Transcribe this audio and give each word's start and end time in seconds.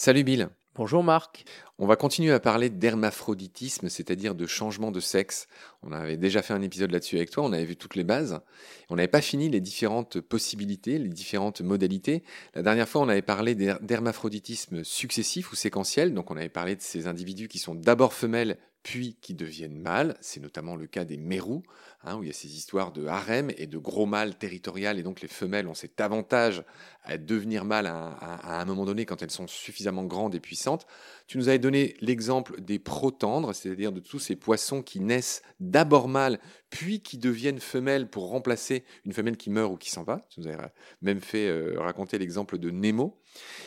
Salut 0.00 0.24
Bill. 0.24 0.48
Bonjour 0.74 1.04
Marc. 1.04 1.44
On 1.78 1.86
va 1.86 1.94
continuer 1.94 2.32
à 2.32 2.40
parler 2.40 2.70
d'hermaphroditisme, 2.70 3.90
c'est-à-dire 3.90 4.34
de 4.34 4.46
changement 4.46 4.90
de 4.90 4.98
sexe. 4.98 5.46
On 5.82 5.92
avait 5.92 6.16
déjà 6.16 6.40
fait 6.40 6.54
un 6.54 6.62
épisode 6.62 6.90
là-dessus 6.90 7.16
avec 7.16 7.28
toi, 7.28 7.44
on 7.44 7.52
avait 7.52 7.66
vu 7.66 7.76
toutes 7.76 7.96
les 7.96 8.02
bases. 8.02 8.40
On 8.88 8.96
n'avait 8.96 9.08
pas 9.08 9.20
fini 9.20 9.50
les 9.50 9.60
différentes 9.60 10.18
possibilités, 10.22 10.96
les 10.96 11.10
différentes 11.10 11.60
modalités. 11.60 12.22
La 12.54 12.62
dernière 12.62 12.88
fois, 12.88 13.02
on 13.02 13.10
avait 13.10 13.20
parlé 13.20 13.54
d'hermaphroditisme 13.54 14.84
successif 14.84 15.52
ou 15.52 15.54
séquentiel, 15.54 16.14
donc 16.14 16.30
on 16.30 16.36
avait 16.38 16.48
parlé 16.48 16.76
de 16.76 16.80
ces 16.80 17.06
individus 17.06 17.48
qui 17.48 17.58
sont 17.58 17.74
d'abord 17.74 18.14
femelles 18.14 18.56
puis 18.82 19.16
qui 19.20 19.34
deviennent 19.34 19.78
mâles. 19.78 20.16
C'est 20.20 20.40
notamment 20.40 20.76
le 20.76 20.86
cas 20.86 21.04
des 21.04 21.16
mérous, 21.16 21.62
hein, 22.02 22.16
où 22.16 22.22
il 22.22 22.28
y 22.28 22.30
a 22.30 22.34
ces 22.34 22.56
histoires 22.56 22.92
de 22.92 23.06
harem 23.06 23.50
et 23.58 23.66
de 23.66 23.78
gros 23.78 24.06
mâles 24.06 24.36
territorial, 24.36 24.98
et 24.98 25.02
donc 25.02 25.20
les 25.20 25.28
femelles 25.28 25.68
ont 25.68 25.74
cet 25.74 26.00
avantage 26.00 26.64
à 27.04 27.18
devenir 27.18 27.64
mâles 27.64 27.86
à, 27.86 28.60
un 28.60 28.64
moment 28.64 28.84
donné 28.84 29.06
quand 29.06 29.22
elles 29.22 29.30
sont 29.30 29.46
suffisamment 29.46 30.04
grandes 30.04 30.34
et 30.34 30.40
puissantes. 30.40 30.86
Tu 31.26 31.38
nous 31.38 31.48
avais 31.48 31.58
donné 31.58 31.96
l'exemple 32.00 32.60
des 32.60 32.78
protandres, 32.78 33.54
c'est-à-dire 33.54 33.92
de 33.92 34.00
tous 34.00 34.18
ces 34.18 34.36
poissons 34.36 34.82
qui 34.82 35.00
naissent 35.00 35.42
d'abord 35.60 36.08
mâles, 36.08 36.38
puis 36.68 37.00
qui 37.00 37.18
deviennent 37.18 37.60
femelles 37.60 38.08
pour 38.08 38.28
remplacer 38.28 38.84
une 39.04 39.12
femelle 39.12 39.36
qui 39.36 39.50
meurt 39.50 39.72
ou 39.72 39.76
qui 39.76 39.90
s'en 39.90 40.02
va. 40.02 40.26
Tu 40.30 40.40
nous 40.40 40.46
avais 40.46 40.58
même 41.02 41.20
fait 41.20 41.48
euh, 41.48 41.74
raconter 41.78 42.18
l'exemple 42.18 42.58
de 42.58 42.70
Nemo. 42.70 43.18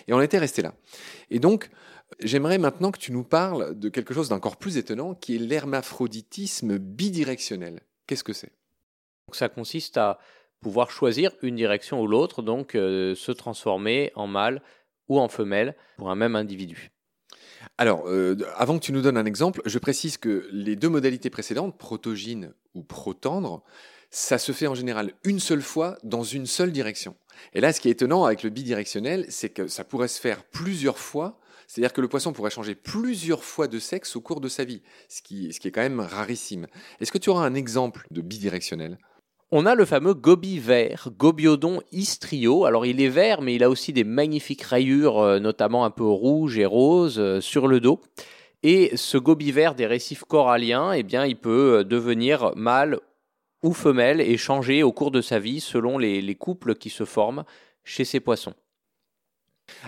Et 0.07 0.13
on 0.13 0.21
était 0.21 0.37
resté 0.37 0.61
là. 0.61 0.73
Et 1.29 1.39
donc, 1.39 1.69
J'aimerais 2.19 2.57
maintenant 2.57 2.91
que 2.91 2.99
tu 2.99 3.11
nous 3.11 3.23
parles 3.23 3.77
de 3.77 3.89
quelque 3.89 4.13
chose 4.13 4.29
d'encore 4.29 4.57
plus 4.57 4.77
étonnant, 4.77 5.15
qui 5.15 5.35
est 5.35 5.39
l'hermaphroditisme 5.39 6.77
bidirectionnel. 6.77 7.81
Qu'est-ce 8.07 8.23
que 8.23 8.33
c'est? 8.33 8.51
Ça 9.31 9.49
consiste 9.49 9.97
à 9.97 10.19
pouvoir 10.61 10.91
choisir 10.91 11.31
une 11.41 11.55
direction 11.55 12.01
ou 12.01 12.07
l'autre, 12.07 12.41
donc 12.41 12.75
euh, 12.75 13.15
se 13.15 13.31
transformer 13.31 14.11
en 14.15 14.27
mâle 14.27 14.61
ou 15.09 15.19
en 15.19 15.27
femelle 15.27 15.75
pour 15.97 16.09
un 16.09 16.15
même 16.15 16.35
individu. 16.35 16.91
Alors, 17.77 18.07
euh, 18.07 18.35
avant 18.55 18.77
que 18.77 18.83
tu 18.83 18.91
nous 18.91 19.01
donnes 19.01 19.17
un 19.17 19.25
exemple, 19.25 19.61
je 19.65 19.79
précise 19.79 20.17
que 20.17 20.47
les 20.51 20.75
deux 20.75 20.89
modalités 20.89 21.29
précédentes, 21.29 21.77
protogyne 21.77 22.53
ou 22.73 22.83
protendre, 22.83 23.63
ça 24.09 24.37
se 24.37 24.51
fait 24.51 24.67
en 24.67 24.75
général 24.75 25.13
une 25.23 25.39
seule 25.39 25.61
fois 25.61 25.97
dans 26.03 26.23
une 26.23 26.45
seule 26.45 26.71
direction. 26.71 27.15
Et 27.53 27.61
là, 27.61 27.73
ce 27.73 27.81
qui 27.81 27.89
est 27.89 27.93
étonnant 27.93 28.25
avec 28.25 28.43
le 28.43 28.49
bidirectionnel, 28.49 29.25
c'est 29.29 29.49
que 29.49 29.67
ça 29.67 29.83
pourrait 29.83 30.07
se 30.07 30.21
faire 30.21 30.43
plusieurs 30.43 30.99
fois 30.99 31.39
c'est-à-dire 31.73 31.93
que 31.93 32.01
le 32.01 32.07
poisson 32.07 32.33
pourrait 32.33 32.51
changer 32.51 32.75
plusieurs 32.75 33.43
fois 33.43 33.67
de 33.67 33.79
sexe 33.79 34.15
au 34.15 34.21
cours 34.21 34.41
de 34.41 34.47
sa 34.47 34.63
vie, 34.63 34.83
ce 35.09 35.23
qui, 35.23 35.47
est 35.47 35.71
quand 35.71 35.81
même 35.81 36.01
rarissime. 36.01 36.67
Est-ce 36.99 37.11
que 37.11 37.17
tu 37.17 37.31
auras 37.31 37.47
un 37.47 37.55
exemple 37.55 38.05
de 38.11 38.21
bidirectionnel? 38.21 38.99
On 39.49 39.65
a 39.65 39.73
le 39.73 39.83
fameux 39.83 40.13
gobi 40.13 40.59
vert, 40.59 41.09
Gobiodon 41.17 41.81
istrio. 41.91 42.65
Alors 42.65 42.85
il 42.85 43.01
est 43.01 43.09
vert, 43.09 43.41
mais 43.41 43.55
il 43.55 43.63
a 43.63 43.71
aussi 43.71 43.91
des 43.91 44.03
magnifiques 44.03 44.61
rayures, 44.61 45.17
euh, 45.17 45.39
notamment 45.39 45.83
un 45.83 45.89
peu 45.89 46.03
rouges 46.05 46.59
et 46.59 46.65
roses, 46.67 47.17
euh, 47.17 47.41
sur 47.41 47.67
le 47.67 47.79
dos. 47.79 47.99
Et 48.61 48.95
ce 48.95 49.17
gobi 49.17 49.51
vert 49.51 49.73
des 49.73 49.87
récifs 49.87 50.25
coralliens, 50.25 50.91
eh 50.91 51.01
bien, 51.01 51.25
il 51.25 51.37
peut 51.37 51.79
euh, 51.79 51.83
devenir 51.83 52.51
mâle 52.55 52.99
ou 53.63 53.73
femelle 53.73 54.21
et 54.21 54.37
changer 54.37 54.83
au 54.83 54.91
cours 54.91 55.09
de 55.09 55.21
sa 55.21 55.39
vie 55.39 55.59
selon 55.59 55.97
les 55.97 56.35
couples 56.35 56.75
qui 56.75 56.91
se 56.91 57.03
forment 57.03 57.45
chez 57.83 58.05
ces 58.05 58.19
poissons. 58.19 58.53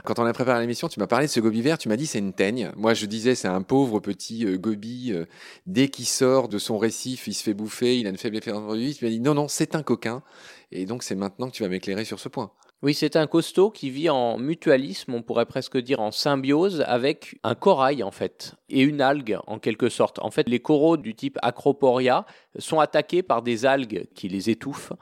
Quand 0.03 0.19
on 0.19 0.25
a 0.25 0.33
préparé 0.33 0.59
l'émission, 0.59 0.89
tu 0.89 0.99
m'as 0.99 1.07
parlé 1.07 1.27
de 1.27 1.31
ce 1.31 1.39
gobi 1.39 1.61
vert, 1.61 1.77
tu 1.77 1.87
m'as 1.87 1.95
dit 1.95 2.05
c'est 2.05 2.19
une 2.19 2.33
teigne. 2.33 2.71
Moi, 2.75 2.93
je 2.93 3.05
disais 3.05 3.33
c'est 3.33 3.47
un 3.47 3.61
pauvre 3.61 3.99
petit 3.99 4.45
euh, 4.45 4.57
gobi. 4.57 5.11
Euh, 5.13 5.25
dès 5.65 5.87
qu'il 5.87 6.05
sort 6.05 6.49
de 6.49 6.57
son 6.57 6.77
récif, 6.77 7.27
il 7.27 7.33
se 7.33 7.43
fait 7.43 7.53
bouffer, 7.53 7.97
il 7.97 8.07
a 8.07 8.09
une 8.09 8.17
faible 8.17 8.37
effet. 8.37 8.51
Tu 8.51 9.05
m'as 9.05 9.11
dit 9.11 9.19
non, 9.19 9.33
non, 9.33 9.47
c'est 9.47 9.75
un 9.75 9.83
coquin. 9.83 10.21
Et 10.71 10.85
donc, 10.85 11.03
c'est 11.03 11.15
maintenant 11.15 11.47
que 11.47 11.55
tu 11.55 11.63
vas 11.63 11.69
m'éclairer 11.69 12.05
sur 12.05 12.19
ce 12.19 12.27
point. 12.27 12.51
Oui, 12.81 12.93
c'est 12.93 13.15
un 13.15 13.25
costaud 13.25 13.71
qui 13.71 13.89
vit 13.89 14.09
en 14.09 14.37
mutualisme, 14.37 15.13
on 15.13 15.23
pourrait 15.23 15.45
presque 15.45 15.77
dire 15.77 16.01
en 16.01 16.11
symbiose, 16.11 16.83
avec 16.85 17.39
un 17.43 17.55
corail 17.55 18.03
en 18.03 18.11
fait, 18.11 18.53
et 18.69 18.81
une 18.81 19.01
algue 19.01 19.39
en 19.47 19.59
quelque 19.59 19.89
sorte. 19.89 20.19
En 20.19 20.29
fait, 20.29 20.47
les 20.49 20.59
coraux 20.59 20.97
du 20.97 21.15
type 21.15 21.39
Acroporia 21.41 22.25
sont 22.59 22.79
attaqués 22.79 23.23
par 23.23 23.41
des 23.41 23.65
algues 23.65 24.07
qui 24.13 24.27
les 24.27 24.49
étouffent, 24.49 24.93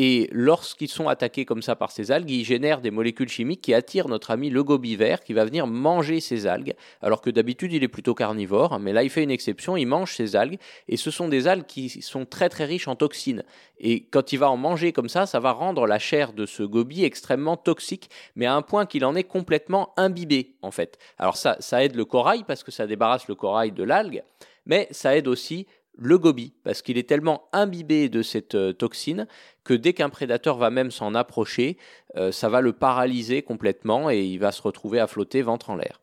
et 0.00 0.28
lorsqu'ils 0.30 0.88
sont 0.88 1.08
attaqués 1.08 1.44
comme 1.44 1.60
ça 1.60 1.74
par 1.74 1.90
ces 1.90 2.12
algues, 2.12 2.30
ils 2.30 2.44
génèrent 2.44 2.80
des 2.80 2.92
molécules 2.92 3.28
chimiques 3.28 3.62
qui 3.62 3.74
attirent 3.74 4.06
notre 4.06 4.30
ami 4.30 4.48
le 4.48 4.62
gobivert 4.62 5.24
qui 5.24 5.32
va 5.32 5.44
venir 5.44 5.66
manger 5.66 6.20
ces 6.20 6.46
algues, 6.46 6.74
alors 7.02 7.20
que 7.20 7.30
d'habitude 7.30 7.72
il 7.72 7.82
est 7.82 7.88
plutôt 7.88 8.14
carnivore, 8.14 8.74
hein, 8.74 8.78
mais 8.78 8.92
là 8.92 9.02
il 9.02 9.10
fait 9.10 9.24
une 9.24 9.32
exception, 9.32 9.76
il 9.76 9.86
mange 9.86 10.14
ces 10.14 10.36
algues, 10.36 10.60
et 10.86 10.96
ce 10.96 11.10
sont 11.10 11.26
des 11.26 11.48
algues 11.48 11.66
qui 11.66 11.88
sont 12.00 12.26
très 12.26 12.48
très 12.48 12.64
riches 12.64 12.86
en 12.86 12.94
toxines. 12.94 13.42
Et 13.80 14.04
quand 14.04 14.32
il 14.32 14.38
va 14.38 14.48
en 14.52 14.56
manger 14.56 14.92
comme 14.92 15.08
ça, 15.08 15.26
ça 15.26 15.40
va 15.40 15.50
rendre 15.50 15.84
la 15.84 15.98
chair 15.98 16.32
de 16.32 16.46
ce 16.46 16.62
gobi 16.62 17.02
extrêmement 17.02 17.56
toxique, 17.56 18.08
mais 18.36 18.46
à 18.46 18.54
un 18.54 18.62
point 18.62 18.86
qu'il 18.86 19.04
en 19.04 19.16
est 19.16 19.24
complètement 19.24 19.94
imbibé 19.96 20.54
en 20.62 20.70
fait. 20.70 20.96
Alors 21.18 21.36
ça, 21.36 21.56
ça 21.58 21.82
aide 21.82 21.96
le 21.96 22.04
corail 22.04 22.44
parce 22.46 22.62
que 22.62 22.70
ça 22.70 22.86
débarrasse 22.86 23.26
le 23.26 23.34
corail 23.34 23.72
de 23.72 23.82
l'algue, 23.82 24.22
mais 24.64 24.86
ça 24.92 25.16
aide 25.16 25.26
aussi 25.26 25.66
le 25.98 26.16
gobi, 26.16 26.54
parce 26.62 26.80
qu'il 26.80 26.96
est 26.96 27.08
tellement 27.08 27.48
imbibé 27.52 28.08
de 28.08 28.22
cette 28.22 28.54
euh, 28.54 28.72
toxine 28.72 29.26
que 29.64 29.74
dès 29.74 29.92
qu'un 29.92 30.08
prédateur 30.08 30.56
va 30.56 30.70
même 30.70 30.90
s'en 30.90 31.14
approcher, 31.14 31.76
euh, 32.16 32.32
ça 32.32 32.48
va 32.48 32.60
le 32.60 32.72
paralyser 32.72 33.42
complètement 33.42 34.08
et 34.10 34.22
il 34.22 34.38
va 34.38 34.52
se 34.52 34.62
retrouver 34.62 35.00
à 35.00 35.06
flotter 35.06 35.42
ventre 35.42 35.70
en 35.70 35.76
l'air. 35.76 36.00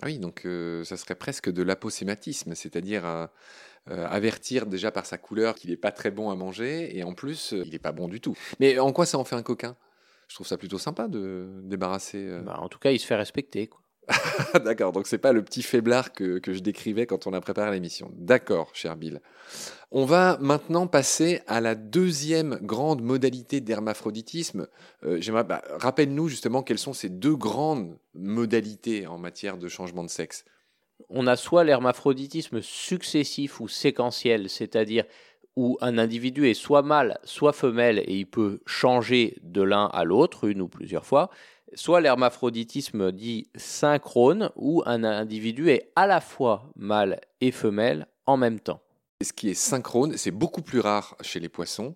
Ah 0.00 0.06
oui, 0.06 0.18
donc 0.18 0.42
euh, 0.44 0.84
ça 0.84 0.96
serait 0.96 1.14
presque 1.14 1.50
de 1.50 1.62
l'aposématisme, 1.62 2.54
c'est-à-dire 2.54 3.28
avertir 3.86 4.66
déjà 4.66 4.90
par 4.90 5.06
sa 5.06 5.16
couleur 5.16 5.54
qu'il 5.54 5.70
n'est 5.70 5.76
pas 5.78 5.92
très 5.92 6.10
bon 6.10 6.28
à 6.28 6.36
manger 6.36 6.94
et 6.96 7.04
en 7.04 7.14
plus 7.14 7.54
il 7.64 7.70
n'est 7.70 7.78
pas 7.78 7.92
bon 7.92 8.06
du 8.06 8.20
tout. 8.20 8.36
Mais 8.60 8.78
en 8.78 8.92
quoi 8.92 9.06
ça 9.06 9.16
en 9.16 9.24
fait 9.24 9.34
un 9.34 9.42
coquin? 9.42 9.76
Je 10.28 10.34
trouve 10.34 10.46
ça 10.46 10.58
plutôt 10.58 10.78
sympa 10.78 11.08
de 11.08 11.48
débarrasser. 11.62 12.38
Bah, 12.44 12.58
en 12.60 12.68
tout 12.68 12.78
cas, 12.78 12.90
il 12.90 12.98
se 12.98 13.06
fait 13.06 13.16
respecter. 13.16 13.66
Quoi. 13.66 13.80
D'accord, 14.64 14.92
donc 14.92 15.06
c'est 15.06 15.18
pas 15.18 15.32
le 15.32 15.42
petit 15.42 15.62
faiblard 15.62 16.12
que, 16.12 16.40
je 16.46 16.60
décrivais 16.60 17.06
quand 17.06 17.26
on 17.26 17.32
a 17.32 17.40
préparé 17.40 17.70
l'émission. 17.72 18.10
D'accord, 18.14 18.70
cher 18.72 18.96
Bill. 18.96 19.20
On 19.90 20.04
va 20.04 20.38
maintenant 20.40 20.86
passer 20.86 21.40
à 21.46 21.60
la 21.60 21.74
deuxième 21.74 22.58
grande 22.62 23.02
modalité 23.02 23.60
d'hermaphroditisme. 23.60 24.66
Euh, 25.04 25.20
bah, 25.44 25.62
rappelle-nous 25.70 26.28
justement 26.28 26.62
quelles 26.62 26.78
sont 26.78 26.92
ces 26.92 27.08
deux 27.08 27.36
grandes 27.36 27.98
modalités 28.14 29.06
en 29.06 29.18
matière 29.18 29.58
de 29.58 29.68
changement 29.68 30.04
de 30.04 30.10
sexe. 30.10 30.44
On 31.10 31.26
a 31.26 31.36
soit 31.36 31.64
l'hermaphroditisme 31.64 32.60
successif 32.60 33.60
ou 33.60 33.68
séquentiel, 33.68 34.50
c'est-à-dire 34.50 35.04
où 35.56 35.76
un 35.80 35.98
individu 35.98 36.48
est 36.48 36.54
soit 36.54 36.82
mâle, 36.82 37.18
soit 37.24 37.52
femelle, 37.52 37.98
et 37.98 38.14
il 38.14 38.26
peut 38.26 38.60
changer 38.66 39.38
de 39.42 39.62
l'un 39.62 39.86
à 39.86 40.04
l'autre, 40.04 40.48
une 40.48 40.60
ou 40.60 40.68
plusieurs 40.68 41.06
fois 41.06 41.30
soit 41.74 42.00
l'hermaphroditisme 42.00 43.12
dit 43.12 43.48
synchrone, 43.56 44.50
où 44.56 44.82
un 44.86 45.04
individu 45.04 45.70
est 45.70 45.90
à 45.96 46.06
la 46.06 46.20
fois 46.20 46.70
mâle 46.76 47.20
et 47.40 47.50
femelle 47.50 48.06
en 48.26 48.36
même 48.36 48.60
temps. 48.60 48.80
Ce 49.20 49.32
qui 49.32 49.48
est 49.48 49.54
synchrone, 49.54 50.16
c'est 50.16 50.30
beaucoup 50.30 50.62
plus 50.62 50.80
rare 50.80 51.16
chez 51.22 51.40
les 51.40 51.48
poissons, 51.48 51.94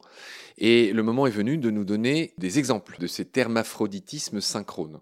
et 0.59 0.93
le 0.93 1.03
moment 1.03 1.27
est 1.27 1.31
venu 1.31 1.57
de 1.57 1.71
nous 1.71 1.85
donner 1.85 2.35
des 2.39 2.59
exemples 2.59 2.99
de 2.99 3.07
cet 3.07 3.37
hermaphroditisme 3.37 4.41
synchrone. 4.41 5.01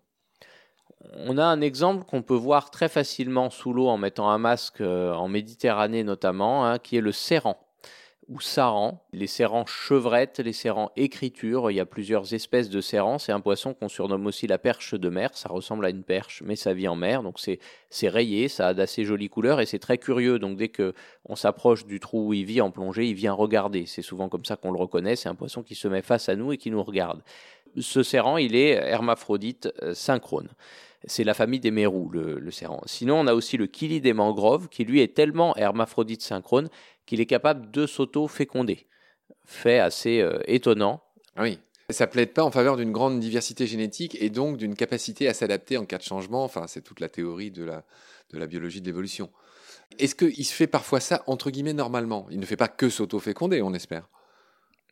On 1.15 1.39
a 1.39 1.45
un 1.45 1.63
exemple 1.63 2.05
qu'on 2.05 2.23
peut 2.23 2.35
voir 2.35 2.71
très 2.71 2.91
facilement 2.91 3.49
sous 3.49 3.73
l'eau 3.73 3.89
en 3.89 3.97
mettant 3.97 4.29
un 4.29 4.39
masque 4.39 4.83
euh, 4.83 5.15
en 5.15 5.29
Méditerranée 5.29 6.05
notamment, 6.05 6.67
hein, 6.67 6.79
qui 6.79 6.97
est 6.97 7.01
le 7.01 7.13
serrant 7.13 7.70
ou 8.31 8.41
saran, 8.41 9.03
les 9.13 9.27
serrans 9.27 9.67
chevrettes, 9.67 10.39
les 10.39 10.53
serrans 10.53 10.93
écriture, 10.95 11.69
il 11.71 11.75
y 11.75 11.81
a 11.81 11.85
plusieurs 11.85 12.33
espèces 12.33 12.71
de 12.71 12.81
serrans, 12.81 13.19
c'est 13.19 13.33
un 13.33 13.41
poisson 13.41 13.75
qu'on 13.75 13.89
surnomme 13.89 14.25
aussi 14.27 14.47
la 14.47 14.57
perche 14.57 14.95
de 14.95 15.09
mer, 15.09 15.31
ça 15.35 15.49
ressemble 15.49 15.85
à 15.85 15.91
une 15.91 16.05
perche 16.05 16.41
mais 16.47 16.55
ça 16.55 16.73
vit 16.73 16.87
en 16.87 16.95
mer, 16.95 17.25
donc 17.25 17.41
c'est 17.41 18.09
rayé, 18.09 18.47
ça 18.47 18.69
a 18.69 18.75
d'assez 18.75 19.05
jolies 19.05 19.29
couleurs 19.29 19.61
et 19.61 19.67
c'est 19.67 19.81
très 19.81 19.99
curieux, 19.99 20.39
donc 20.39 20.57
dès 20.57 20.69
que 20.69 20.95
on 21.25 21.35
s'approche 21.35 21.87
du 21.87 21.99
trou 21.99 22.29
où 22.29 22.33
il 22.33 22.45
vit 22.45 22.61
en 22.61 22.71
plongée, 22.71 23.07
il 23.07 23.15
vient 23.15 23.33
regarder, 23.33 23.85
c'est 23.87 24.03
souvent 24.03 24.29
comme 24.29 24.45
ça 24.45 24.55
qu'on 24.55 24.71
le 24.71 24.79
reconnaît, 24.79 25.17
c'est 25.17 25.29
un 25.29 25.35
poisson 25.35 25.65
qui 25.65 25.75
se 25.75 25.89
met 25.89 26.03
face 26.03 26.29
à 26.29 26.37
nous 26.37 26.53
et 26.53 26.57
qui 26.57 26.71
nous 26.71 26.85
regarde. 26.85 27.23
Ce 27.79 28.03
serrant, 28.03 28.37
il 28.37 28.57
est 28.57 28.71
hermaphrodite 28.71 29.73
euh, 29.83 29.95
synchrone 29.95 30.49
c'est 31.07 31.25
la 31.25 31.35
famille 31.35 31.61
des 31.61 31.71
mérous, 31.71 32.11
le, 32.11 32.39
le. 32.39 32.51
Sinon, 32.87 33.21
on 33.21 33.27
a 33.27 33.35
aussi 33.35 33.57
le 33.57 33.67
kili 33.67 34.01
des 34.01 34.13
mangroves, 34.13 34.69
qui 34.69 34.85
lui 34.85 35.01
est 35.01 35.15
tellement 35.15 35.57
hermaphrodite 35.57 36.23
synchrone 36.23 36.69
qu'il 37.07 37.21
est 37.21 37.27
capable 37.27 37.71
de 37.71 37.87
s'auto-féconder. 37.87 38.87
Fait 39.45 39.79
assez 39.79 40.21
euh, 40.21 40.39
étonnant. 40.47 41.03
Ah 41.37 41.43
oui. 41.43 41.59
Ça 41.89 42.07
plaide 42.07 42.33
pas 42.33 42.45
en 42.45 42.51
faveur 42.51 42.77
d'une 42.77 42.93
grande 42.93 43.19
diversité 43.19 43.67
génétique 43.67 44.17
et 44.21 44.31
donc 44.31 44.59
d'une 44.59 44.77
capacité 44.77 45.27
à 45.27 45.35
s'adapter 45.35 45.77
en 45.77 45.87
cas 45.87 45.99
de 45.99 46.05
changement. 46.05 46.45
Enfin, 46.45 46.67
c'est 46.69 46.83
toute 46.83 47.01
la 47.01 47.09
théorie 47.09 47.51
de 47.51 47.65
la, 47.65 47.85
de 48.33 48.39
la 48.39 48.47
biologie 48.47 48.81
de 48.81 48.87
l'évolution. 48.87 49.31
Est-ce 49.99 50.15
qu'il 50.15 50.45
se 50.45 50.53
fait 50.53 50.69
parfois 50.69 51.01
ça 51.01 51.25
entre 51.27 51.51
guillemets 51.51 51.73
normalement? 51.73 52.27
Il 52.31 52.39
ne 52.39 52.47
fait 52.47 52.57
pas 52.57 52.69
que 52.69 52.89
s'auto-féconder, 52.89 53.61
on 53.63 53.75
espère. 53.75 54.09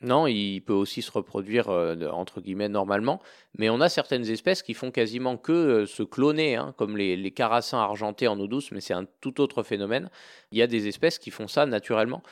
Non, 0.00 0.27
il 0.29 0.61
peut 0.61 0.73
aussi 0.73 1.03
se 1.03 1.11
reproduire 1.11 1.69
euh, 1.71 2.09
entre 2.11 2.41
guillemets 2.41 2.69
normalement, 2.69 3.21
mais 3.59 3.69
on 3.69 3.81
a 3.81 3.89
certaines 3.89 4.29
espèces 4.31 4.62
qui 4.62 4.75
font 4.75 4.91
quasiment 4.93 5.37
que 5.37 5.53
euh, 5.53 5.87
se 5.87 6.05
cloner, 6.05 6.55
hein, 6.55 6.75
comme 6.79 6.97
les, 6.97 7.17
les, 7.17 7.31
carassins 7.33 7.79
argentés 7.79 8.29
en 8.29 8.39
eau 8.39 8.47
douce, 8.47 8.71
mais 8.71 8.81
c'est 8.81 8.95
un 8.95 9.06
tout 9.21 9.41
autre 9.41 9.62
phénomène. 9.65 10.09
Il 10.53 10.59
y 10.59 10.62
a 10.62 10.69
des 10.69 10.87
espèces 10.87 11.19
qui 11.19 11.31
font 11.31 11.49
ça 11.49 11.67
naturellement. 11.67 12.23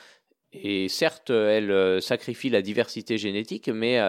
Et 0.53 0.87
certes, 0.87 1.29
elle 1.29 2.01
sacrifie 2.01 2.49
la 2.49 2.61
diversité 2.61 3.17
génétique, 3.17 3.67
mais 3.67 3.99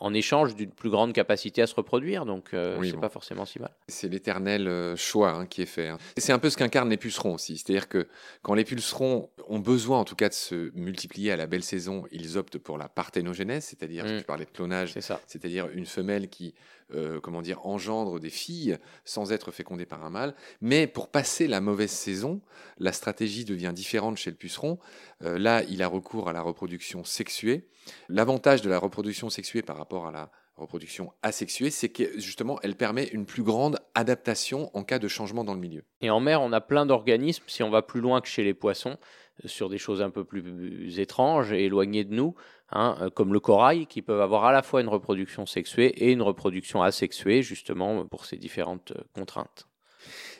en 0.00 0.14
échange 0.14 0.54
d'une 0.54 0.70
plus 0.70 0.90
grande 0.90 1.12
capacité 1.12 1.62
à 1.62 1.66
se 1.66 1.74
reproduire. 1.74 2.26
Donc, 2.26 2.54
euh, 2.54 2.78
c'est 2.82 2.96
pas 2.98 3.08
forcément 3.08 3.44
si 3.44 3.58
mal. 3.58 3.70
C'est 3.88 4.08
l'éternel 4.08 4.68
euh, 4.68 4.96
choix 4.96 5.30
hein, 5.30 5.46
qui 5.46 5.62
est 5.62 5.66
fait. 5.66 5.88
Hein. 5.88 5.98
C'est 6.16 6.32
un 6.32 6.38
peu 6.38 6.50
ce 6.50 6.56
qu'incarnent 6.56 6.90
les 6.90 6.96
pucerons 6.96 7.34
aussi. 7.34 7.58
C'est-à-dire 7.58 7.88
que 7.88 8.08
quand 8.42 8.54
les 8.54 8.64
pucerons 8.64 9.30
ont 9.48 9.58
besoin, 9.58 9.98
en 9.98 10.04
tout 10.04 10.16
cas, 10.16 10.28
de 10.28 10.34
se 10.34 10.70
multiplier 10.74 11.32
à 11.32 11.36
la 11.36 11.46
belle 11.46 11.62
saison, 11.62 12.04
ils 12.10 12.38
optent 12.38 12.58
pour 12.58 12.78
la 12.78 12.88
parthénogénèse, 12.88 13.64
c'est-à-dire, 13.64 14.04
mm. 14.04 14.18
tu 14.18 14.24
parlais 14.24 14.44
de 14.44 14.50
clonage, 14.50 14.94
c'est-à-dire 15.26 15.68
une 15.72 15.86
femelle 15.86 16.28
qui 16.28 16.54
euh, 16.92 17.20
comment 17.20 17.42
dire, 17.42 17.64
engendre 17.66 18.20
des 18.20 18.30
filles 18.30 18.78
sans 19.04 19.32
être 19.32 19.50
fécondée 19.50 19.86
par 19.86 20.04
un 20.04 20.10
mâle. 20.10 20.34
Mais 20.60 20.86
pour 20.86 21.08
passer 21.08 21.46
la 21.46 21.60
mauvaise 21.60 21.90
saison, 21.90 22.40
la 22.78 22.92
stratégie 22.92 23.44
devient 23.44 23.72
différente 23.74 24.16
chez 24.16 24.30
le 24.30 24.36
puceron. 24.36 24.78
Euh, 25.22 25.38
là, 25.38 25.62
il 25.64 25.82
a 25.82 25.88
recours 25.88 26.28
à 26.28 26.32
la 26.32 26.42
reproduction 26.42 27.04
sexuée. 27.04 27.68
L'avantage 28.08 28.62
de 28.62 28.70
la 28.70 28.78
reproduction 28.78 29.30
sexuée 29.30 29.62
par 29.62 29.76
rapport 29.76 30.06
à 30.06 30.12
la 30.12 30.30
reproduction 30.56 31.12
asexuée, 31.22 31.70
c'est 31.70 31.88
que 31.88 32.18
justement, 32.18 32.58
elle 32.62 32.76
permet 32.76 33.04
une 33.08 33.26
plus 33.26 33.42
grande 33.42 33.78
adaptation 33.94 34.70
en 34.76 34.84
cas 34.84 34.98
de 34.98 35.08
changement 35.08 35.44
dans 35.44 35.54
le 35.54 35.60
milieu. 35.60 35.84
Et 36.00 36.10
en 36.10 36.20
mer, 36.20 36.42
on 36.42 36.52
a 36.52 36.60
plein 36.60 36.86
d'organismes, 36.86 37.44
si 37.46 37.62
on 37.62 37.70
va 37.70 37.82
plus 37.82 38.00
loin 38.00 38.20
que 38.20 38.28
chez 38.28 38.44
les 38.44 38.54
poissons, 38.54 38.96
sur 39.44 39.68
des 39.68 39.78
choses 39.78 40.00
un 40.00 40.10
peu 40.10 40.24
plus 40.24 40.98
étranges 41.00 41.52
et 41.52 41.64
éloignées 41.64 42.04
de 42.04 42.14
nous, 42.14 42.34
hein, 42.70 42.96
euh, 43.00 43.10
comme 43.10 43.32
le 43.32 43.40
corail, 43.40 43.86
qui 43.86 44.02
peuvent 44.02 44.20
avoir 44.20 44.44
à 44.44 44.52
la 44.52 44.62
fois 44.62 44.80
une 44.80 44.88
reproduction 44.88 45.46
sexuée 45.46 45.86
et 46.04 46.12
une 46.12 46.22
reproduction 46.22 46.82
asexuée, 46.82 47.42
justement 47.42 48.06
pour 48.06 48.24
ces 48.26 48.36
différentes 48.36 48.92
euh, 48.92 49.02
contraintes. 49.14 49.66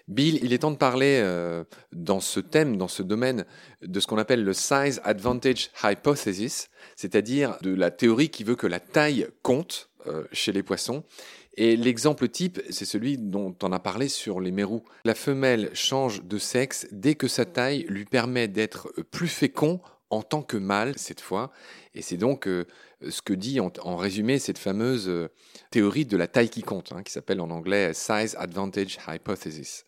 Bill, 0.07 0.39
il 0.43 0.53
est 0.53 0.59
temps 0.59 0.71
de 0.71 0.77
parler 0.77 1.19
euh, 1.23 1.65
dans 1.93 2.21
ce 2.21 2.39
thème, 2.39 2.77
dans 2.77 2.89
ce 2.89 3.03
domaine, 3.03 3.47
de 3.81 4.01
ce 4.01 4.07
qu'on 4.07 4.19
appelle 4.19 4.45
le 4.45 4.53
Size 4.53 5.01
Advantage 5.03 5.71
Hypothesis, 5.83 6.69
c'est-à-dire 6.95 7.57
de 7.63 7.75
la 7.75 7.91
théorie 7.91 8.29
qui 8.29 8.45
veut 8.45 8.57
que 8.57 8.67
la 8.67 8.81
taille 8.81 9.29
compte 9.43 9.89
chez 10.33 10.53
les 10.53 10.63
poissons. 10.63 11.05
Et 11.57 11.77
l'exemple 11.77 12.29
type, 12.29 12.61
c'est 12.71 12.85
celui 12.85 13.17
dont 13.17 13.55
on 13.63 13.73
a 13.73 13.79
parlé 13.79 14.09
sur 14.09 14.41
les 14.41 14.51
mérous. 14.51 14.83
La 15.05 15.15
femelle 15.15 15.71
change 15.75 16.23
de 16.25 16.39
sexe 16.39 16.87
dès 16.91 17.15
que 17.15 17.29
sa 17.29 17.45
taille 17.45 17.85
lui 17.89 18.05
permet 18.05 18.49
d'être 18.49 18.93
plus 19.11 19.29
fécond 19.29 19.81
en 20.11 20.23
tant 20.23 20.43
que 20.43 20.57
mâle 20.57 20.95
cette 20.97 21.21
fois. 21.21 21.53
Et 21.95 22.03
c'est 22.03 22.17
donc 22.17 22.47
euh, 22.47 22.67
ce 23.09 23.23
que 23.23 23.33
dit 23.33 23.61
en, 23.61 23.97
résumé 23.97 24.39
cette 24.39 24.59
fameuse 24.59 25.09
euh, 25.09 25.29
théorie 25.71 26.07
de 26.07 26.17
la 26.17 26.27
taille 26.27 26.49
qui 26.49 26.63
compte, 26.63 26.93
hein, 26.93 27.03
qui 27.03 27.13
s'appelle 27.13 27.41
en 27.41 27.51
anglais 27.51 27.93
Size 27.95 28.37
Advantage 28.39 28.99
Hypothesis. 29.07 29.85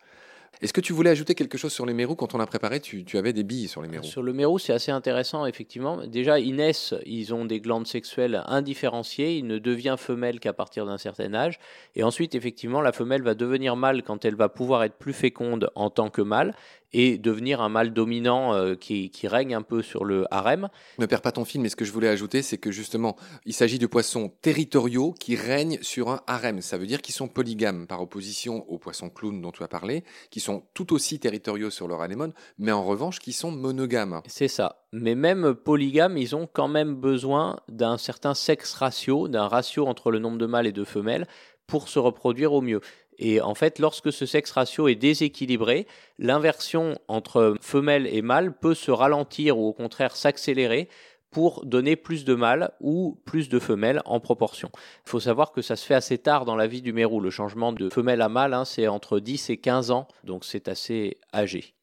Est-ce 0.62 0.72
que 0.72 0.80
tu 0.80 0.92
voulais 0.92 1.10
ajouter 1.10 1.34
quelque 1.34 1.58
chose 1.58 1.72
sur 1.72 1.84
les 1.84 1.92
mérous 1.92 2.16
Quand 2.16 2.34
on 2.34 2.40
a 2.40 2.46
préparé, 2.46 2.80
tu, 2.80 3.04
avais 3.18 3.32
des 3.32 3.42
billes 3.42 3.68
sur 3.68 3.82
les 3.82 3.88
mérous. 3.88 4.04
Sur 4.04 4.22
le 4.22 4.32
mérou, 4.32 4.58
c'est 4.58 4.72
assez 4.72 4.90
intéressant, 4.90 5.46
effectivement. 5.46 6.06
Déjà, 6.06 6.38
ils 6.38 6.54
naissent, 6.54 6.94
ils 7.04 7.34
ont 7.34 7.44
des 7.44 7.60
glandes 7.60 7.86
sexuelles 7.86 8.42
indifférenciées. 8.46 9.36
Il 9.36 9.46
ne 9.46 9.58
devient 9.58 9.96
femelle 9.98 10.40
qu'à 10.40 10.52
partir 10.52 10.86
d'un 10.86 10.98
certain 10.98 11.34
âge. 11.34 11.58
Et 11.94 12.02
ensuite, 12.02 12.34
effectivement, 12.34 12.80
la 12.80 12.92
femelle 12.92 13.22
va 13.22 13.34
devenir 13.34 13.76
mâle 13.76 14.02
quand 14.02 14.24
elle 14.24 14.36
va 14.36 14.48
pouvoir 14.48 14.84
être 14.84 14.96
plus 14.96 15.12
féconde 15.12 15.70
en 15.74 15.90
tant 15.90 16.08
que 16.08 16.22
mâle 16.22 16.54
et 16.92 17.18
devenir 17.18 17.60
un 17.60 17.68
mâle 17.68 17.92
dominant 17.92 18.54
euh, 18.54 18.74
qui, 18.74 19.10
règne 19.24 19.54
un 19.54 19.62
peu 19.62 19.82
sur 19.82 20.04
le 20.04 20.24
harem. 20.30 20.68
Ne 20.98 21.06
perds 21.06 21.20
pas 21.20 21.32
ton 21.32 21.44
film, 21.44 21.62
mais 21.62 21.68
ce 21.68 21.76
que 21.76 21.84
je 21.84 21.92
voulais 21.92 22.08
ajouter, 22.08 22.42
c'est 22.42 22.58
que 22.58 22.70
justement, 22.70 23.16
il 23.44 23.52
s'agit 23.52 23.78
de 23.78 23.86
poissons 23.86 24.32
territoriaux 24.40 25.12
qui 25.12 25.36
règnent 25.36 25.78
sur 25.82 26.08
un 26.10 26.22
harem. 26.26 26.60
Ça 26.62 26.78
veut 26.78 26.86
dire 26.86 27.02
qu'ils 27.02 27.14
sont 27.14 27.28
polygames, 27.28 27.86
par 27.86 28.00
opposition 28.00 28.64
aux 28.70 28.78
poissons 28.78 29.10
clowns 29.10 29.42
dont 29.42 29.50
tu 29.50 29.62
as 29.62 29.68
parlé, 29.68 30.04
qui 30.30 30.40
sont 30.40 30.45
tout 30.74 30.92
aussi 30.92 31.18
territoriaux 31.18 31.70
sur 31.70 31.88
leur 31.88 32.02
anémone, 32.02 32.32
mais 32.58 32.72
en 32.72 32.84
revanche 32.84 33.18
qui 33.18 33.32
sont 33.32 33.50
monogames. 33.50 34.20
C'est 34.26 34.48
ça. 34.48 34.84
Mais 34.92 35.14
même 35.14 35.54
polygames, 35.54 36.16
ils 36.16 36.34
ont 36.34 36.48
quand 36.50 36.68
même 36.68 36.94
besoin 36.94 37.60
d'un 37.68 37.98
certain 37.98 38.34
sexe 38.34 38.74
ratio, 38.74 39.28
d'un 39.28 39.48
ratio 39.48 39.86
entre 39.86 40.10
le 40.10 40.18
nombre 40.18 40.38
de 40.38 40.46
mâles 40.46 40.66
et 40.66 40.72
de 40.72 40.84
femelles, 40.84 41.26
pour 41.66 41.88
se 41.88 41.98
reproduire 41.98 42.52
au 42.52 42.60
mieux. 42.60 42.80
Et 43.18 43.40
en 43.40 43.54
fait, 43.54 43.78
lorsque 43.78 44.12
ce 44.12 44.26
sexe 44.26 44.50
ratio 44.50 44.88
est 44.88 44.94
déséquilibré, 44.94 45.86
l'inversion 46.18 46.98
entre 47.08 47.56
femelle 47.60 48.06
et 48.06 48.22
mâle 48.22 48.56
peut 48.56 48.74
se 48.74 48.90
ralentir 48.90 49.58
ou 49.58 49.66
au 49.66 49.72
contraire 49.72 50.16
s'accélérer 50.16 50.88
pour 51.36 51.66
donner 51.66 51.96
plus 51.96 52.24
de 52.24 52.34
mâles 52.34 52.70
ou 52.80 53.20
plus 53.26 53.50
de 53.50 53.58
femelles 53.58 54.00
en 54.06 54.20
proportion. 54.20 54.70
Il 55.04 55.10
faut 55.10 55.20
savoir 55.20 55.52
que 55.52 55.60
ça 55.60 55.76
se 55.76 55.84
fait 55.84 55.92
assez 55.92 56.16
tard 56.16 56.46
dans 56.46 56.56
la 56.56 56.66
vie 56.66 56.80
du 56.80 56.94
mérou. 56.94 57.20
Le 57.20 57.28
changement 57.28 57.74
de 57.74 57.90
femelle 57.90 58.22
à 58.22 58.30
mâle, 58.30 58.54
hein, 58.54 58.64
c'est 58.64 58.88
entre 58.88 59.20
10 59.20 59.50
et 59.50 59.58
15 59.58 59.90
ans, 59.90 60.08
donc 60.24 60.46
c'est 60.46 60.66
assez 60.66 61.18
âgé. 61.34 61.74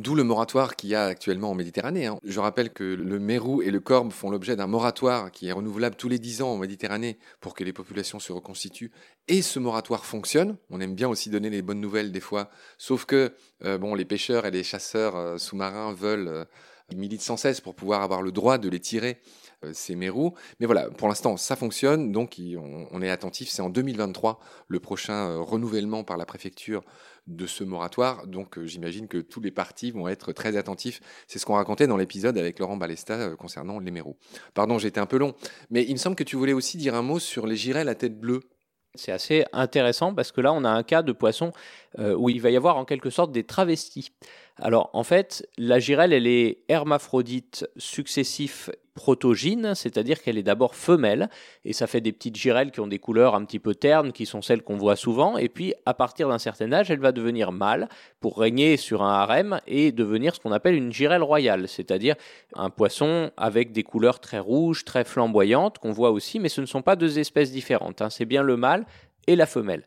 D'où 0.00 0.14
le 0.14 0.22
moratoire 0.22 0.76
qu'il 0.76 0.90
y 0.90 0.94
a 0.94 1.04
actuellement 1.04 1.50
en 1.50 1.54
Méditerranée. 1.54 2.06
Hein. 2.06 2.18
Je 2.24 2.40
rappelle 2.40 2.74
que 2.74 2.84
le 2.84 3.18
mérou 3.18 3.62
et 3.62 3.70
le 3.70 3.80
corbe 3.80 4.12
font 4.12 4.28
l'objet 4.28 4.54
d'un 4.54 4.66
moratoire 4.66 5.30
qui 5.30 5.48
est 5.48 5.52
renouvelable 5.52 5.96
tous 5.96 6.10
les 6.10 6.18
10 6.18 6.42
ans 6.42 6.52
en 6.52 6.58
Méditerranée 6.58 7.18
pour 7.40 7.54
que 7.54 7.64
les 7.64 7.72
populations 7.72 8.18
se 8.18 8.34
reconstituent. 8.34 8.92
Et 9.28 9.40
ce 9.40 9.58
moratoire 9.58 10.04
fonctionne. 10.04 10.58
On 10.68 10.80
aime 10.80 10.94
bien 10.94 11.08
aussi 11.08 11.30
donner 11.30 11.48
les 11.48 11.62
bonnes 11.62 11.80
nouvelles 11.80 12.12
des 12.12 12.20
fois. 12.20 12.50
Sauf 12.76 13.06
que 13.06 13.32
euh, 13.64 13.78
bon, 13.78 13.94
les 13.94 14.04
pêcheurs 14.04 14.44
et 14.44 14.50
les 14.50 14.62
chasseurs 14.62 15.16
euh, 15.16 15.38
sous-marins 15.38 15.94
veulent 15.94 16.28
euh, 16.28 16.44
militent 16.96 17.22
sans 17.22 17.36
cesse 17.36 17.60
pour 17.60 17.74
pouvoir 17.74 18.02
avoir 18.02 18.22
le 18.22 18.32
droit 18.32 18.58
de 18.58 18.68
les 18.68 18.80
tirer 18.80 19.20
ces 19.72 19.94
mérous. 19.94 20.32
Mais 20.58 20.64
voilà, 20.64 20.88
pour 20.88 21.06
l'instant, 21.08 21.36
ça 21.36 21.54
fonctionne, 21.54 22.12
donc 22.12 22.40
on, 22.90 23.02
est 23.02 23.10
attentif. 23.10 23.50
C'est 23.50 23.60
en 23.60 23.68
2023 23.68 24.40
le 24.68 24.80
prochain 24.80 25.36
renouvellement 25.36 26.02
par 26.02 26.16
la 26.16 26.24
préfecture 26.24 26.82
de 27.26 27.46
ce 27.46 27.64
moratoire. 27.64 28.26
Donc 28.26 28.58
euh, 28.58 28.66
j'imagine 28.66 29.08
que 29.08 29.18
tous 29.18 29.40
les 29.40 29.50
partis 29.50 29.90
vont 29.90 30.08
être 30.08 30.32
très 30.32 30.56
attentifs. 30.56 31.00
C'est 31.26 31.38
ce 31.38 31.46
qu'on 31.46 31.54
racontait 31.54 31.86
dans 31.86 31.96
l'épisode 31.96 32.36
avec 32.36 32.58
Laurent 32.58 32.76
Balesta 32.76 33.14
euh, 33.14 33.36
concernant 33.36 33.78
les 33.78 33.90
mérous. 33.90 34.16
Pardon, 34.54 34.78
été 34.78 35.00
un 35.00 35.06
peu 35.06 35.18
long, 35.18 35.34
mais 35.70 35.84
il 35.84 35.92
me 35.92 35.98
semble 35.98 36.16
que 36.16 36.24
tu 36.24 36.36
voulais 36.36 36.52
aussi 36.52 36.76
dire 36.76 36.94
un 36.94 37.02
mot 37.02 37.18
sur 37.18 37.46
les 37.46 37.56
girelles 37.56 37.88
à 37.88 37.94
tête 37.94 38.18
bleue. 38.18 38.40
C'est 38.96 39.12
assez 39.12 39.44
intéressant 39.52 40.14
parce 40.14 40.32
que 40.32 40.40
là, 40.40 40.52
on 40.52 40.64
a 40.64 40.70
un 40.70 40.82
cas 40.82 41.02
de 41.02 41.12
poisson 41.12 41.52
euh, 41.98 42.14
où 42.16 42.28
il 42.28 42.40
va 42.40 42.50
y 42.50 42.56
avoir 42.56 42.76
en 42.76 42.84
quelque 42.84 43.10
sorte 43.10 43.30
des 43.30 43.44
travestis. 43.44 44.10
Alors, 44.56 44.90
en 44.92 45.04
fait, 45.04 45.48
la 45.56 45.78
girelle, 45.78 46.12
elle 46.12 46.26
est 46.26 46.58
hermaphrodite 46.68 47.66
successif 47.76 48.70
protogyne, 48.94 49.74
c'est-à-dire 49.74 50.20
qu'elle 50.20 50.36
est 50.36 50.42
d'abord 50.42 50.74
femelle, 50.74 51.30
et 51.64 51.72
ça 51.72 51.86
fait 51.86 52.02
des 52.02 52.12
petites 52.12 52.36
girelles 52.36 52.70
qui 52.70 52.80
ont 52.80 52.86
des 52.86 52.98
couleurs 52.98 53.34
un 53.34 53.44
petit 53.44 53.58
peu 53.58 53.74
ternes, 53.74 54.12
qui 54.12 54.26
sont 54.26 54.42
celles 54.42 54.62
qu'on 54.62 54.76
voit 54.76 54.96
souvent, 54.96 55.38
et 55.38 55.48
puis 55.48 55.72
à 55.86 55.94
partir 55.94 56.28
d'un 56.28 56.38
certain 56.38 56.70
âge, 56.72 56.90
elle 56.90 57.00
va 57.00 57.12
devenir 57.12 57.52
mâle 57.52 57.88
pour 58.20 58.38
régner 58.38 58.76
sur 58.76 59.02
un 59.02 59.12
harem 59.12 59.60
et 59.66 59.92
devenir 59.92 60.34
ce 60.34 60.40
qu'on 60.40 60.52
appelle 60.52 60.74
une 60.74 60.92
girelle 60.92 61.22
royale, 61.22 61.66
c'est-à-dire 61.66 62.16
un 62.54 62.68
poisson 62.68 63.30
avec 63.38 63.72
des 63.72 63.84
couleurs 63.84 64.20
très 64.20 64.38
rouges, 64.38 64.84
très 64.84 65.04
flamboyantes, 65.04 65.78
qu'on 65.78 65.92
voit 65.92 66.10
aussi, 66.10 66.38
mais 66.38 66.50
ce 66.50 66.60
ne 66.60 66.66
sont 66.66 66.82
pas 66.82 66.96
deux 66.96 67.18
espèces 67.18 67.52
différentes, 67.52 68.02
hein. 68.02 68.10
c'est 68.10 68.26
bien 68.26 68.42
le 68.42 68.56
mâle 68.56 68.84
et 69.26 69.36
la 69.36 69.46
femelle. 69.46 69.86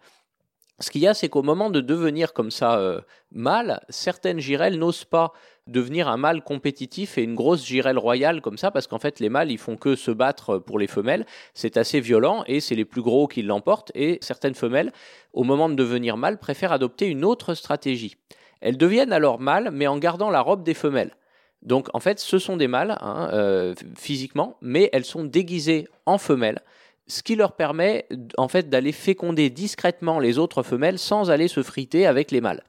Ce 0.80 0.90
qu'il 0.90 1.02
y 1.02 1.08
a, 1.08 1.14
c'est 1.14 1.30
qu'au 1.30 1.44
moment 1.44 1.70
de 1.70 1.82
devenir 1.82 2.34
comme 2.34 2.50
ça 2.50 2.80
euh, 2.80 3.02
mâle, 3.32 3.80
certaines 3.90 4.40
girelles 4.40 4.80
n'osent 4.80 5.06
pas 5.06 5.32
devenir 5.68 6.08
un 6.08 6.18
mâle 6.18 6.44
compétitif 6.44 7.18
et 7.18 7.24
une 7.24 7.36
grosse 7.36 7.66
girelle 7.66 7.98
royale 7.98 8.42
comme 8.42 8.58
ça, 8.58 8.72
parce 8.72 8.88
qu'en 8.88 9.00
fait, 9.00 9.20
les 9.20 9.30
mâles, 9.30 9.52
ils 9.52 9.60
font 9.60 9.78
que 9.78 9.96
se 9.96 10.12
battre 10.12 10.58
pour 10.58 10.80
les 10.80 10.88
femelles. 10.88 11.26
C'est 11.54 11.78
assez 11.78 12.00
violent 12.00 12.44
et 12.48 12.60
c'est 12.60 12.76
les 12.76 12.86
plus 12.86 13.02
gros 13.02 13.28
qui 13.28 13.44
l'emportent. 13.44 13.92
Et 13.94 14.18
certaines 14.22 14.56
femelles, 14.56 14.92
au 15.32 15.44
moment 15.44 15.70
de 15.70 15.76
devenir 15.76 16.18
mâles, 16.18 16.40
préfèrent 16.40 16.74
adopter 16.74 17.08
une 17.08 17.24
autre 17.24 17.54
stratégie. 17.54 18.18
Elles 18.60 18.78
deviennent 18.78 19.14
alors 19.14 19.40
mâles, 19.40 19.70
mais 19.72 19.88
en 19.88 19.98
gardant 19.98 20.32
la 20.32 20.42
robe 20.42 20.64
des 20.64 20.74
femelles. 20.74 21.16
Donc 21.62 21.88
en 21.94 22.00
fait, 22.00 22.20
ce 22.20 22.40
sont 22.40 22.58
des 22.58 22.68
mâles 22.68 22.98
hein, 23.00 23.30
euh, 23.32 23.74
physiquement, 23.96 24.58
mais 24.62 24.90
elles 24.92 25.06
sont 25.06 25.24
déguisées 25.24 25.88
en 26.06 26.18
femelles 26.18 26.62
ce 27.08 27.22
qui 27.22 27.36
leur 27.36 27.54
permet 27.54 28.08
en 28.38 28.48
fait 28.48 28.70
d'aller 28.70 28.92
féconder 28.92 29.50
discrètement 29.50 30.20
les 30.20 30.38
autres 30.38 30.64
femelles 30.64 31.00
sans 31.00 31.32
aller 31.32 31.48
se 31.48 31.62
friter 31.62 32.06
avec 32.06 32.32
les 32.32 32.42
mâles. 32.42 32.64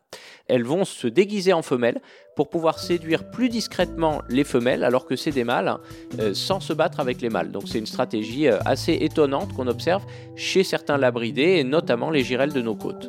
Elles 0.46 0.64
vont 0.64 0.84
se 0.84 1.06
déguiser 1.06 1.52
en 1.52 1.62
femelles 1.62 2.00
pour 2.36 2.50
pouvoir 2.50 2.78
séduire 2.78 3.30
plus 3.30 3.48
discrètement 3.48 4.22
les 4.28 4.44
femelles 4.44 4.84
alors 4.84 5.06
que 5.06 5.16
c'est 5.16 5.30
des 5.30 5.44
mâles 5.44 5.76
euh, 6.18 6.34
sans 6.34 6.60
se 6.60 6.72
battre 6.72 7.00
avec 7.00 7.20
les 7.20 7.30
mâles. 7.30 7.52
Donc 7.52 7.64
c'est 7.66 7.78
une 7.78 7.86
stratégie 7.86 8.48
euh, 8.48 8.58
assez 8.64 8.92
étonnante 8.92 9.52
qu'on 9.54 9.68
observe 9.68 10.04
chez 10.36 10.64
certains 10.64 10.98
labridés 10.98 11.56
et 11.58 11.64
notamment 11.64 12.10
les 12.10 12.24
girelles 12.24 12.52
de 12.52 12.60
nos 12.60 12.74
côtes. 12.74 13.08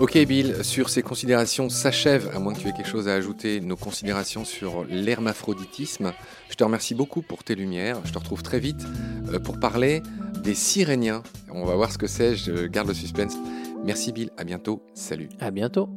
Ok 0.00 0.16
Bill, 0.26 0.64
sur 0.64 0.90
ces 0.90 1.02
considérations 1.02 1.68
s'achève, 1.68 2.30
à 2.32 2.38
moins 2.38 2.54
que 2.54 2.60
tu 2.60 2.68
aies 2.68 2.72
quelque 2.72 2.88
chose 2.88 3.08
à 3.08 3.14
ajouter, 3.14 3.60
nos 3.60 3.74
considérations 3.74 4.44
sur 4.44 4.84
l'hermaphroditisme. 4.88 6.12
Je 6.48 6.54
te 6.54 6.62
remercie 6.62 6.94
beaucoup 6.94 7.20
pour 7.20 7.42
tes 7.42 7.56
lumières. 7.56 7.98
Je 8.04 8.12
te 8.12 8.18
retrouve 8.18 8.44
très 8.44 8.60
vite 8.60 8.86
euh, 9.32 9.40
pour 9.40 9.58
parler 9.58 10.02
des 10.44 10.54
Siréniens. 10.54 11.24
On 11.50 11.64
va 11.64 11.74
voir 11.74 11.90
ce 11.90 11.98
que 11.98 12.06
c'est, 12.06 12.36
je 12.36 12.66
garde 12.66 12.86
le 12.86 12.94
suspense. 12.94 13.36
Merci 13.84 14.12
Bill, 14.12 14.30
à 14.36 14.44
bientôt, 14.44 14.84
salut. 14.94 15.30
À 15.40 15.50
bientôt. 15.50 15.88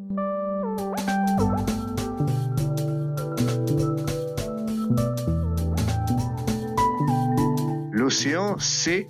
L'océan, 7.91 8.55
c'est 8.57 9.09